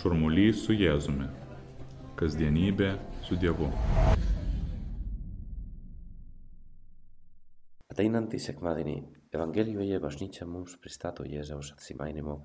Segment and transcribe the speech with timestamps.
[0.00, 1.26] Šurmulys su Jėzumi.
[2.16, 2.86] Kasdienybė
[3.26, 3.66] su Dievu.
[7.92, 8.94] Ateinantį sekmadienį
[9.36, 12.38] Evangelijoje bažnyčia mums pristato Jėzaus atsimainymo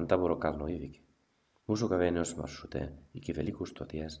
[0.00, 1.02] ant taboro kalno įvykį.
[1.68, 2.86] Mūsų gavėnios maršrute
[3.20, 4.16] iki Velykų stoties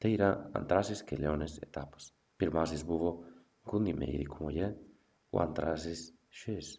[0.00, 2.14] tai yra antrasis kelionės etapas.
[2.40, 3.12] Pirmasis buvo
[3.68, 4.72] gundymai dykumoje,
[5.36, 6.78] o antrasis šis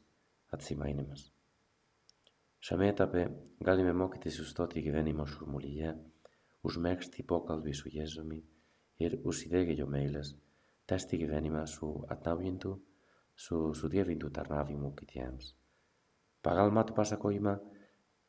[0.49, 1.32] atsimainimas.
[2.65, 3.31] Σαμέ τα πε,
[3.63, 5.95] γκάλι με μόκι τη σωστότη γυβένη μα χουρμουλιγέ,
[6.61, 8.43] ους μέχρι τη πόκαλ του ισουγέζομη,
[8.95, 10.19] ηρ ους ιδέγε γιο μέιλε,
[10.85, 12.83] τέστη γυβένη μας σου ατάβιν του,
[13.33, 15.35] σου σου διεύην του ταρνάβι μου και τιέμ.
[16.41, 17.61] Παγάλμα του πας ακόγημα,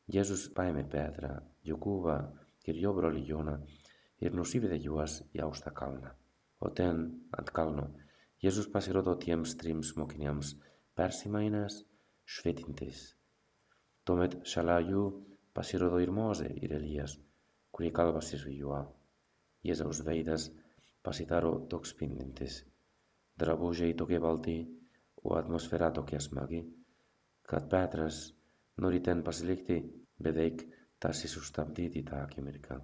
[0.05, 3.63] γέζους πάει με πέτρα, γιουκούβα, κυριό βρολιγιώνα,
[4.15, 6.17] ηρ νουσίβιδε γιουά για ους τα κάλνα.
[6.57, 7.91] Οτέν, αντ κάλνο,
[8.37, 10.37] γέζους πας ηρώτο τιέμ τριμ μοκινιέμ,
[10.93, 11.65] πέρσιμα είναι
[12.23, 13.14] σφίτιν της.
[14.05, 15.03] Tuomet šalia jų
[15.55, 17.15] pasirodo ir Mozė ir Elijas,
[17.73, 18.83] kurie kalbasi su juo.
[19.65, 20.51] Jėzaus veidas
[21.05, 22.59] pasidaro toks spindintis,
[23.41, 24.57] drabužiai tokie balti,
[25.25, 26.61] o atmosfera tokia smagi,
[27.49, 28.27] kad Petras
[28.77, 29.79] nori ten pasilikti
[30.21, 30.61] beveik
[31.01, 32.77] tarsi sustabdyti tą akimirką.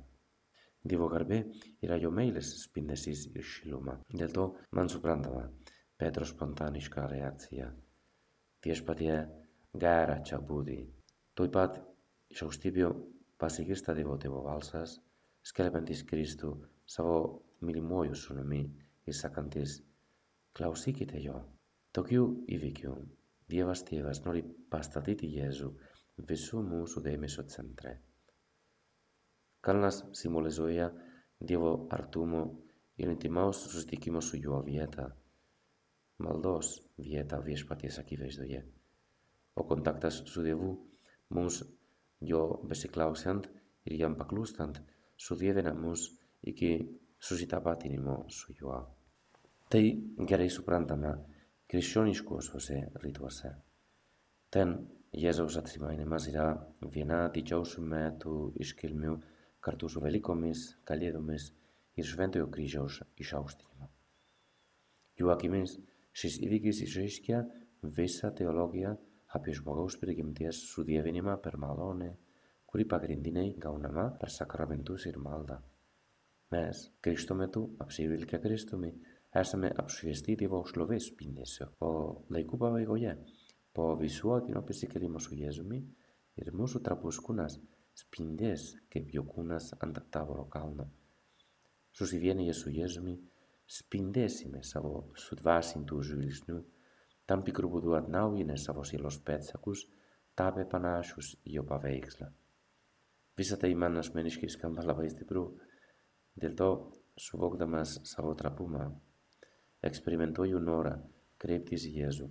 [0.82, 1.44] Dievo garbė
[1.86, 4.00] yra jo meilės spindesis ir šiluma.
[4.10, 5.44] Dėl to man suprantama
[6.02, 7.68] Petro spontaniška reakcija.
[8.66, 9.14] Viešpatie,
[9.78, 10.80] gera čia būti.
[11.42, 11.78] Tuoj pat
[12.30, 12.88] iš aukštybių
[13.42, 14.92] pasigirsta Dievo tėvo balsas,
[15.42, 16.52] skelbiantis Kristų
[16.86, 17.16] savo
[17.66, 18.60] mylimuoju sūnumi
[19.10, 19.80] ir sakantis,
[20.54, 21.40] klausykite jo.
[21.98, 22.94] Tokių įvykių
[23.50, 25.72] Dievas tėvas nori pastatyti Jėzų
[26.30, 27.96] visų mūsų dėmesio centre.
[29.66, 30.92] Kalnas simbolizuoja
[31.42, 32.44] Dievo artumo
[33.02, 35.10] ir intimaus susitikimo su juo vietą,
[36.22, 38.62] maldos vietą viešpaties akivaizdoje,
[39.58, 40.78] o kontaktas su Dievu
[41.32, 41.62] mums
[42.22, 43.48] jo besiklausiant
[43.90, 44.80] ir jam paklūstant,
[45.18, 46.08] sudievina mus
[46.48, 46.72] iki
[47.22, 48.80] susitapatinimo su juo.
[49.72, 49.84] Tai
[50.28, 51.14] gerai suprantama
[51.72, 53.54] krikščioniškuosiuose rytuose.
[54.52, 54.74] Ten
[55.12, 56.48] Jėzaus atsimainimas yra
[56.94, 59.16] viena didžiausių metų iškilmių
[59.64, 61.50] kartu su Velykomis, Kalėdomis
[62.00, 63.90] ir Šventojo kryžiaus išaukštinimu.
[65.20, 65.78] Jų akimis
[66.16, 67.42] šis įvykis išreiškia
[67.98, 68.96] visą teologiją
[69.34, 72.18] Απίος βογός πήρε και μητίας σου διεβίνημα περμαλώνε,
[72.66, 75.64] κουρί παγριντίνε γκαουναμά περ σακραμεντού σιρμάλδα.
[76.48, 78.94] Μες, Κρίστο με του, αψίβιλ και Κρίστο μη,
[79.30, 83.18] έσαμε αψουγεστή διεβοσλοβής πίνδεσαι, ο λαϊκού παπαϊγωγέ,
[83.72, 85.84] που ο βυσουό την όπιση και δημοσουγέζουμε,
[86.34, 87.62] ηρμούσου τραπουσκούνας,
[87.94, 90.92] σπινδές και βιοκούνας ανταπτάβολο κάλνο.
[91.92, 93.20] Σου συβιένει για σου γέζουμε,
[93.66, 95.10] σπινδές είμαι σαβό,
[97.30, 99.86] tam tikrų būdų atnaujinę savo sielos pėdsakus,
[100.36, 102.30] tapę panašus į jo paveikslą.
[103.38, 105.46] Visą tai man asmeniškai skamba labai stipru,
[106.40, 106.70] dėl to,
[107.20, 108.88] suvokdamas savo trapumą,
[109.88, 110.96] eksperimentuoju norą
[111.42, 112.30] kreiptis į Jėzų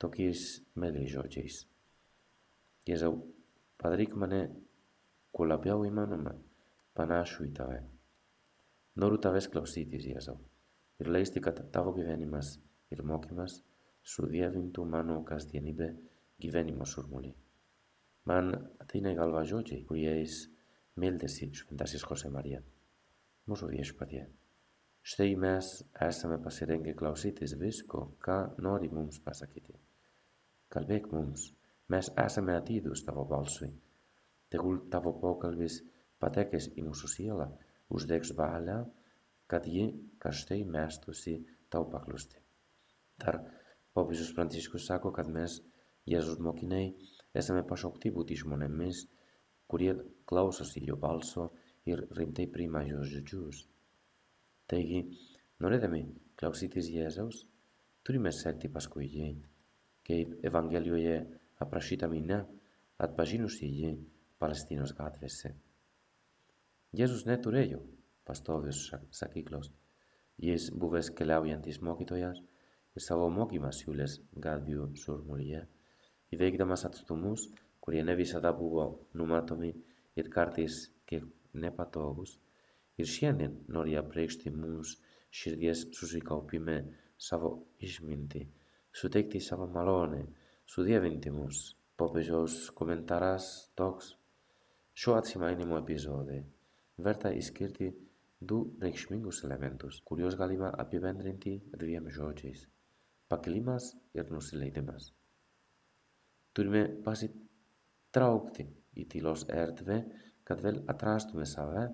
[0.00, 0.42] tokiais
[0.80, 1.64] meiliais žodžiais.
[2.88, 3.18] Jėzau,
[3.80, 4.40] padaryk mane
[5.36, 6.32] kuo labiau įmanoma
[6.96, 7.80] panašų į tave.
[9.00, 10.38] Noriu tavęs klausytis, Jėzau,
[11.00, 12.56] ir leisti, kad tavo gyvenimas
[12.90, 13.60] ir mokymas
[14.10, 15.96] σου διεύειν του μάνου καστιεν είπε
[16.38, 16.76] κυβένι.
[18.22, 20.48] Μαν αθήνα η γαλβαζότη που είσαι
[20.94, 22.64] μίλτεση σου φεντάσεις Χωσέ Μαρία.
[23.44, 24.28] Μου σου διεύει πατιέ.
[25.00, 25.24] Στο
[25.92, 29.74] έσαμε πασιρέγγε κλαουσίτης βίσκο κα νόρι μουμς πασακίτη.
[30.68, 31.54] Καλβέκ μουμς,
[31.86, 33.80] μες έσαμε ατίδους στα βοβάλσουι.
[34.48, 35.84] Τεγούλ τα βοπόκαλβις
[36.18, 37.56] πατέκες η μουσουσίαλα,
[37.86, 38.90] ους δέξ βάλα,
[39.46, 41.78] κατ γι καστέ ημέας τουσι τα
[43.96, 45.58] Popiežius Pranciškus sako, kad mes,
[46.08, 46.92] Jėzus mokiniai,
[47.36, 49.04] esame pašaukti būti žmonėmis,
[49.70, 49.92] kurie
[50.26, 51.50] klausosi jo balso
[51.90, 53.64] ir rimtai priima jo žodžius.
[54.70, 55.02] Taigi,
[55.62, 56.04] norėdami
[56.40, 57.44] klausytis Jėzaus,
[58.06, 59.30] turime sekti paskui jį,
[60.06, 61.16] kaip Evangelijoje
[61.62, 62.40] aprašyta minė,
[63.00, 63.92] atpažinusi jį
[64.40, 65.52] Palestinos gatvėse.
[66.96, 67.82] Jėzus neturėjo
[68.26, 69.70] pastovius sakyklos.
[70.40, 72.40] Jis buvęs keliaujantis mokytojas,
[72.96, 75.60] ir savo mokymą siūlęs gatvių šurmulyje,
[76.34, 77.46] įveikdamas atstumus,
[77.80, 78.86] kurie ne visada buvo
[79.20, 79.70] numatomi
[80.20, 81.26] ir kartais kiek
[81.64, 82.36] nepatogus,
[82.98, 84.96] ir šiandien nori apreikšti mums
[85.40, 86.76] širdies susikaupime
[87.28, 87.52] savo
[87.86, 88.42] išmintį,
[89.00, 90.24] suteikti savo malonę,
[90.66, 91.68] sudievinti mus.
[92.00, 93.46] Popiežiaus komentaras
[93.76, 94.14] toks.
[94.96, 96.38] Šio atsimainimo epizode
[97.04, 97.90] verta išskirti
[98.40, 102.64] du reikšmingus elementus, kuriuos galima apibendrinti dviem žodžiais
[103.30, 105.10] pakilimas ir nusileidimas.
[106.54, 108.66] Turime pasitraukti
[108.98, 110.00] į tylos erdvę,
[110.44, 111.86] kad vėl atrastume save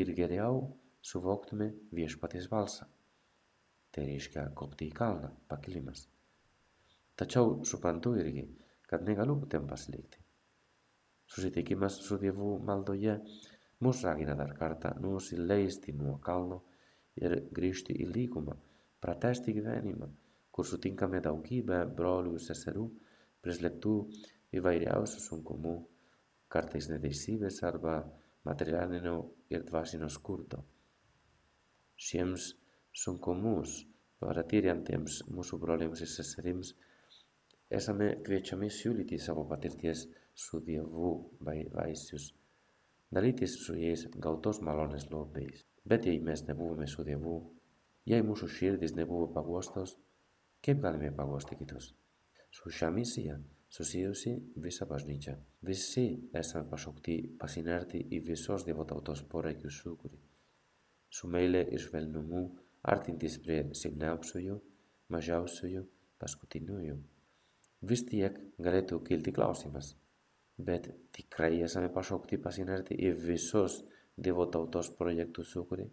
[0.00, 0.62] ir geriau
[1.04, 2.86] suvoktume viešpaties balsą.
[3.90, 6.06] Tai reiškia kopti į kalną, pakilimas.
[7.18, 8.46] Tačiau suprantu irgi,
[8.88, 10.22] kad negaliu ten pasilikti.
[11.30, 13.18] Susitikimas su Dievu maldoje
[13.84, 16.62] mus ragina dar kartą nusileisti nuo kalno
[17.20, 18.56] ir grįžti į lygumą,
[19.02, 20.08] pratesti gyvenimą,
[20.60, 22.82] kur sutinkame daugybę brolių ir seserų,
[23.40, 23.92] prislėgtų
[24.58, 25.70] įvairiausių sunkumų,
[26.52, 27.94] kartais neteisybės arba
[28.44, 29.14] materialinio
[29.48, 30.58] ir dvasinio skurdo.
[31.96, 32.50] Šiems
[33.04, 33.78] sunkumus
[34.20, 36.74] patiriantiems mūsų broliams ir seserims
[37.80, 40.04] esame kviečiami siūlyti savo patirties
[40.44, 42.34] su Dievu vaisius,
[43.08, 45.64] dalytis su jais gautos malonės lobiais.
[45.88, 47.40] Bet jei mes nebuvome su Dievu,
[48.04, 49.96] jei mūsų širdis nebuvo paguostos,
[50.64, 51.94] kaip galime paguosti kitus?
[52.50, 53.38] Su šią misiją
[53.70, 55.36] susijusi visa bažnyčia.
[55.62, 56.04] Visi
[56.40, 60.18] esame pašaukti pasinerti į visos Dievo tautos poreikių sūkurį.
[61.10, 62.42] Su meilė ir švelnumu
[62.92, 64.58] artintis prie silpniausiųjų,
[65.14, 65.84] mažiausiųjų,
[66.22, 66.98] paskutiniųjų.
[67.90, 69.94] Vis tiek galėtų kilti klausimas,
[70.58, 73.80] bet tikrai esame pašaukti pasinerti į visos
[74.20, 75.86] Dievo tautos projektų sūkurį?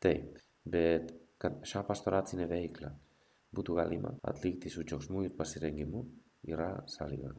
[0.00, 1.10] Taip, bet
[1.42, 2.94] kad šią pastoracinę veiklą
[3.56, 6.02] būtų galima atlikti su džiaugsmu ir pasirengimu,
[6.54, 7.32] yra sąlyga.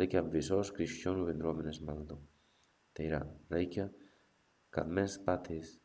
[0.00, 2.18] Reikia visos krikščionių bendruomenės maldų.
[2.96, 3.22] Tai yra,
[3.52, 3.88] reikia,
[4.72, 5.76] kad mes patys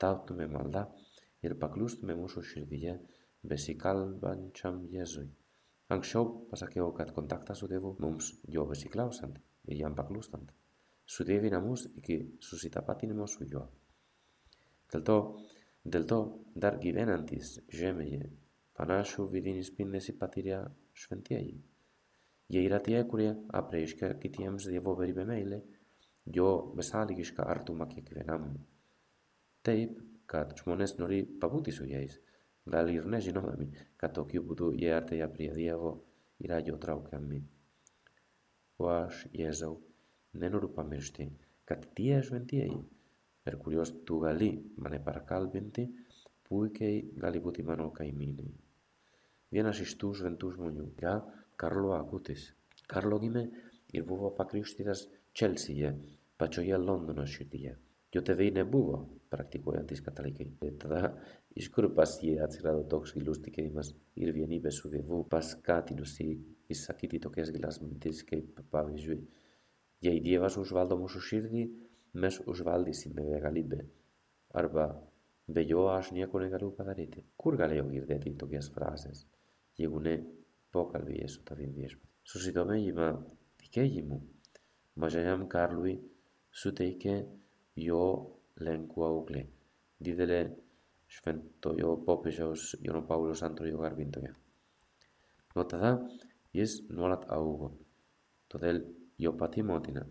[0.00, 0.86] tautume maldą
[1.44, 2.98] ir paklustume mūsų širdyje
[3.52, 5.28] besikalbančiam Jėzui.
[5.94, 10.52] Anksčiau pasakiau, kad kontaktas su Dievu mums jo besiklausant ir jam paklustant
[11.06, 13.64] sudėvina mus iki susitapatinimo su juo.
[14.92, 15.16] Dėl to,
[15.84, 16.18] dėl to
[16.64, 18.30] dar gyvenantis žemėje
[18.78, 20.60] panašų vidinį spindesį patyrė
[21.04, 21.56] šventieji.
[22.52, 25.60] Jie yra tie, kurie apreiškia kitiems Dievo beribę meilę,
[26.38, 28.50] jo besąlygišką artumą kiekvienam.
[29.64, 29.96] Taip,
[30.30, 32.18] kad žmonės nori pabūti su jais,
[32.74, 33.70] gal ir nežinodami,
[34.00, 35.94] kad tokiu būdu jie artėja prie Dievo
[36.44, 37.40] yra jo traukiami.
[38.82, 39.78] O aš, Jėzau,
[40.42, 41.28] nenoriu pamiršti,
[41.68, 42.80] kad tie šventieji,
[43.44, 44.50] per kuriuos tu gali
[44.80, 45.84] mane prakalbinti,
[46.48, 48.50] puikiai gali būti mano kaimynai.
[49.54, 51.18] Vienas iš tų šventų žmonių yra
[51.60, 52.48] Karlo Akutis.
[52.90, 53.44] Karlo gimė
[53.94, 55.92] ir buvo pakrikštytas Čelsyje,
[56.38, 57.74] pačioje Londono širdyje.
[58.14, 58.98] Jo tėvai nebuvo
[59.30, 60.48] praktikuojantis katalikai.
[60.78, 61.14] Tada
[61.58, 66.28] iš kur pas jie atsirado toks gilus tikėjimas ir vienybė su Dievu paskatinusi
[66.70, 69.24] įsakyti tokias gilas mintis kaip pavyzdžiui
[70.04, 71.64] Jei Dievas užvaldo mūsų širdį,
[72.14, 73.80] mes užvaldysime begalybę.
[74.60, 74.86] Arba
[75.48, 77.24] be jo aš nieko negaliu padaryti.
[77.36, 79.24] Kur galėjau girdėti tokias frazes,
[79.78, 80.14] jeigu ne
[80.74, 82.10] pokalbyje su tavim viešpat.
[82.30, 83.08] Susidomėjimą
[83.62, 84.20] tikėjimu
[85.02, 85.98] mažajam Karlui
[86.62, 87.16] suteikė
[87.84, 88.04] jo
[88.62, 89.44] lenkų auklė,
[90.00, 90.40] didelė
[91.10, 94.32] šventojo popiežiaus Jono Paulius antrojo garbintoje.
[95.54, 95.96] Nuo tada
[96.54, 97.72] jis nuolat augo.
[98.50, 98.80] Todėl
[99.18, 100.06] jo pati motina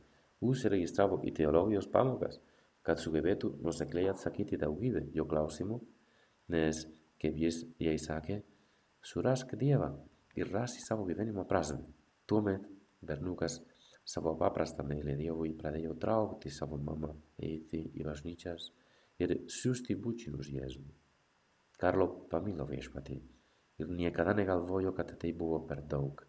[0.50, 2.40] užsiregistravo į teologijos pamokas,
[2.84, 5.80] kad sugebėtų nusekliai atsakyti daugybę jo klausimų,
[6.54, 6.84] nes,
[7.22, 8.42] kaip jis jai sakė,
[9.04, 9.94] surask Dievą
[10.36, 11.86] ir rasi savo gyvenimo prasme.
[12.28, 12.66] Tuomet
[13.02, 13.60] bernukas
[14.06, 18.72] savo paprastą meilę Dievui pradėjo traukti savo mamą, eiti į bažnyčias
[19.24, 20.90] ir siūsti bučinus Jėzui.
[21.80, 23.16] Karlo pamilo viešpatį
[23.80, 26.24] ir niekada negalvojo, kad tai buvo per daug.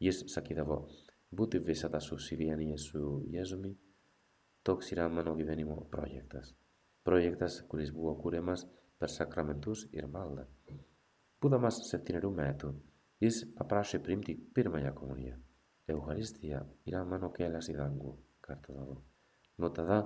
[0.00, 0.84] Jis sakydavo,
[1.30, 3.74] būti visada susivienyje su Jėzumi,
[4.62, 6.54] toks yra mano gyvenimo projektas.
[7.04, 8.66] Projektas, kuris buvo kuriamas
[8.98, 10.46] per sakramentus ir maldą.
[11.40, 12.72] Būdamas septynerių metų,
[13.22, 15.36] jis paprašė priimti pirmąją komuniją.
[15.88, 18.98] Euharistija yra mano kelias į dangų, kartodavo.
[19.58, 20.02] Nuo tada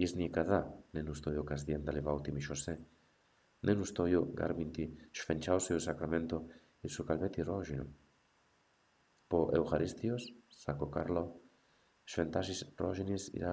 [0.00, 0.62] jis niekada
[0.96, 2.76] nenustojo kasdien dalyvauti mišiose,
[3.68, 6.44] nenustojo garbinti švenčiausiojo sakramento
[6.82, 7.84] ir sukalbėti rožinių.
[9.30, 11.20] Po Euharistijos sako Karlo,
[12.10, 13.52] šventasis rožinis yra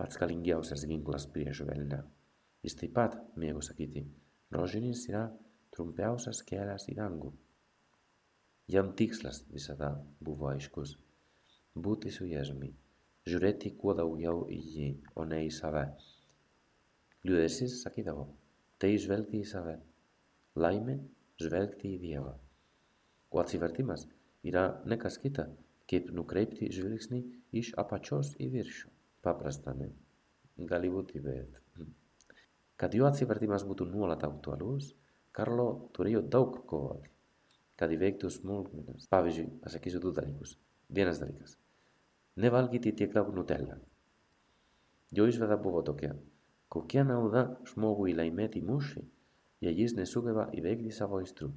[0.00, 1.98] pats galingiausias ginklas prieš velnę.
[2.64, 4.06] Jis taip pat mėgo sakyti,
[4.56, 5.26] rožinis yra
[5.76, 7.34] trumpiausias kelias į dangų.
[8.72, 9.90] Jam tikslas visada
[10.24, 10.96] buvo aiškus-
[11.86, 12.72] būti su Jėzumi,
[13.28, 14.88] žiūrėti kuo daugiau į jį,
[15.20, 15.84] o ne į save.
[17.28, 18.30] Liudesis sakydavo,
[18.78, 19.76] tai žvelgti į save,
[20.56, 20.96] laimė
[21.44, 22.38] žvelgti į Dievą.
[23.30, 24.08] O atsivertimas
[24.44, 25.48] yra ne kas kita,
[25.90, 27.20] kaip nukreipti žvilgsnį
[27.60, 28.90] iš apačios į viršų.
[29.24, 29.90] Paprastame.
[30.70, 31.60] Gali būti, bet.
[32.78, 34.92] Kad jo atsivertimas būtų nuolat aktualus,
[35.34, 37.10] Karlo turėjo daug kovoti,
[37.80, 39.08] kad įveiktų smulkmenas.
[39.10, 40.54] Pavyzdžiui, pasakysiu du dalykus.
[40.94, 41.56] Vienas dalykas.
[42.38, 43.80] Nevalgyti tiek daug Nutella.
[45.14, 46.14] Jo išvada buvo tokia.
[46.70, 49.04] Kokia nauda žmogui laimėti mūšį,
[49.66, 51.50] jei jis nesugeba įveikti savo aistrų?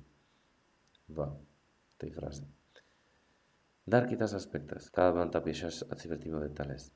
[1.18, 1.32] Va,
[2.02, 2.57] tai frazė.
[3.88, 6.92] dar quitas aspectas, cada banda pixas a divertimo dentales.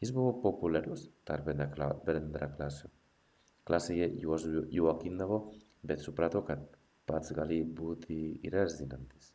[0.00, 2.90] Is bobo populeros, dar benda, cla benda clase.
[3.64, 4.42] Clase ye juos
[4.74, 5.16] joakin
[5.82, 6.62] bet supratokat,
[7.06, 9.32] patz gali buti irares dinantiz.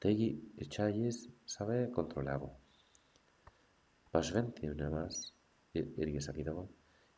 [0.00, 2.56] Tegi, echayes sabe, kontrolavo.
[4.10, 5.34] Pas venti, une mas,
[5.74, 6.68] e, irgesaki dago,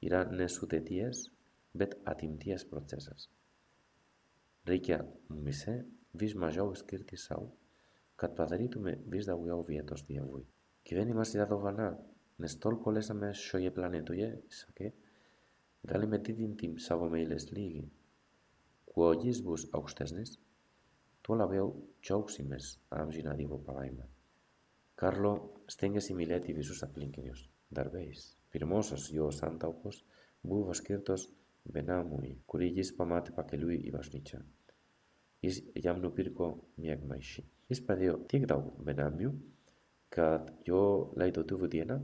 [0.00, 0.82] ira nesute
[1.72, 3.30] bet atimties procesas.
[4.66, 7.52] Rikia, mise, vis majau eskirti sau,
[8.22, 10.44] kad padarytume vis daugiau vietos Dievui.
[10.86, 11.88] Gyvenimas yra dovana,
[12.42, 14.92] nes tol kol esame šioje planetoje, sakė,
[15.90, 17.82] galime didinti savo meilės lygį.
[18.92, 20.36] Kuo jis bus aukštesnis,
[21.26, 21.70] tuo labiau
[22.02, 24.06] džiaugsimės amžiną Dievo palaimą.
[25.02, 25.32] Carlo
[25.74, 28.26] stengėsi mylėti visus aplinkinius darbais.
[28.54, 30.02] Pirmosios jo santaupos
[30.42, 31.26] buvo skirtos
[31.74, 34.42] Benamui, kurį jis pamatė pakeliui į bažnyčią.
[35.46, 36.52] Jis jam nupirko
[36.84, 37.44] miegmaišį.
[37.70, 39.30] Jis padėjo tiek daug benamių,
[40.12, 41.98] kad jo laidotuvų dieną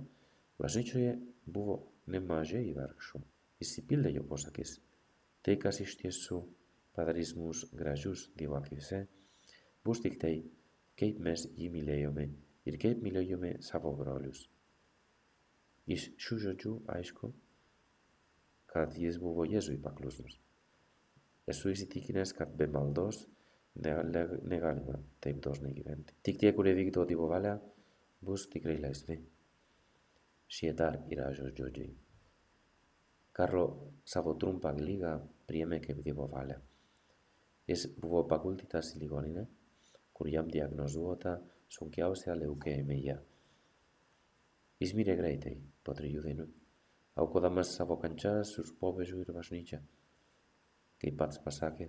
[0.62, 3.20] bažnyčioje buvo nemažai vargšų.
[3.64, 4.78] Įsipildė jo posakis.
[5.42, 6.42] Tai, kas iš tiesų
[6.96, 9.04] padarys mus gražius Dievo akise,
[9.84, 10.34] bus tik tai,
[10.98, 12.28] kaip mes jį mylėjome
[12.68, 14.46] ir kaip mylėjome savo brolius.
[15.88, 17.30] Iš šių žodžių aišku,
[18.68, 20.36] kad jis buvo Jėzui paklusnus.
[21.48, 23.22] Esu įsitikinęs, kad be maldos
[23.78, 26.16] negalima taip dažnai gyventi.
[26.22, 27.56] Tik tie, kurie vykdo Dievo valią,
[28.24, 29.18] bus tikrai laisvi.
[30.48, 31.90] Šie dar yra žodžiai.
[33.32, 33.64] Karlo
[34.04, 35.14] savo trumpą lygą
[35.48, 36.58] priėmė kaip Dievo valią.
[37.68, 39.44] Jis buvo paguldytas į ligoninę,
[40.16, 41.36] kur jam diagnozuota
[41.68, 43.18] sunkiausia leukemija.
[44.80, 46.48] Jis mirė greitai, po trijų dienų
[47.18, 49.78] aukodamas savo kančias už popiežių ir bažnyčią.
[51.02, 51.88] Kaip pats pasakė,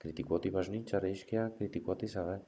[0.00, 2.38] kritikuoti bažnyčią reiškia kritikuoti save.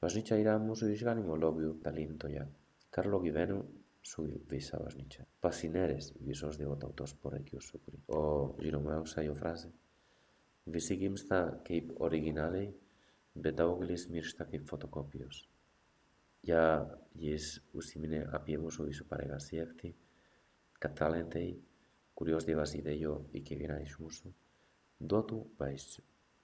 [0.00, 2.46] Bažnyčia yra mūsų išganimo lobių dalintoje.
[2.92, 3.60] Karlo gyveno
[4.06, 5.26] su visa bažnyčia.
[5.40, 8.00] Pasineres visos Dievo tautos poreikius sukuri.
[8.08, 9.72] O žinomiausia jo frazė.
[10.72, 12.70] Visi gimsta kaip originaliai,
[13.36, 15.44] bet daugelis miršta kaip fotokopijos.
[16.46, 16.62] Ja
[17.18, 19.92] jis užsiminė apie mūsų visų pareigą siekti,
[20.80, 21.48] kad talentai,
[22.16, 23.80] kuriuos Dievas įdėjo iki viena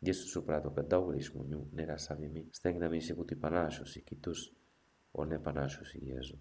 [0.02, 0.09] iš mūsų, duotų vaisių.
[0.09, 4.50] Jis suprato, kad daugelis žmonių nėra savimi, stengdamiesi būti panašus į kitus,
[5.14, 6.38] o ne panašus į Jėzų.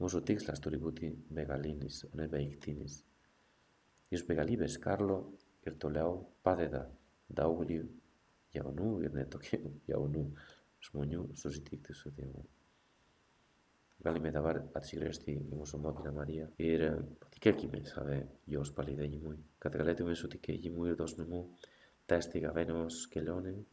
[0.00, 3.02] Mūsų tikslas turi būti begalinis, o ne baigtinis.
[4.10, 5.32] Iš begalybės Karlo
[5.66, 6.86] ir toliau padeda
[7.28, 7.82] daugelį
[8.54, 10.24] jaunų ir netokių jaunų
[10.80, 12.46] žmonių susitikti su Dievu
[14.04, 16.84] galime dabar atsigręžti į mūsų motiną Mariją ir
[17.20, 17.82] patikėkime
[22.10, 23.64] save jos palydėjimui, kad galėtume su tikėjimu ir dosnumu tęsti gavėnios kelionę,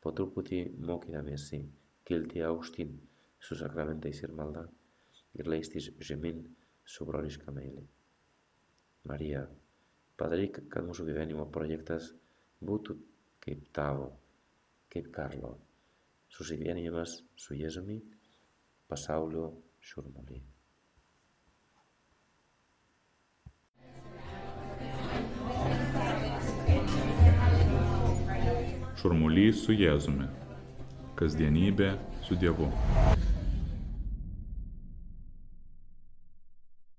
[0.00, 1.60] po truputį mokydamiesi
[2.04, 3.00] kilti aukštyn
[3.40, 4.68] su sakramentais ir malda
[5.34, 6.44] ir leistis žemyn
[6.84, 7.86] su broliška meilė.
[9.04, 9.48] Marija,
[10.16, 12.12] padaryk, kad mūsų gyvenimo projektas
[12.60, 12.98] būtų
[13.40, 14.12] kaip tavo,
[14.92, 15.58] kaip Karlo,
[16.28, 18.02] susivienijimas su Jėzumi,
[18.88, 20.57] pasaulio šurmuly.
[28.98, 30.26] Šurmulys su Jėzumi.
[31.18, 31.92] Kasdienybė
[32.26, 32.66] su Dievu.